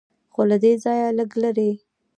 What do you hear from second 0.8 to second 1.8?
ځایه لږ لرې.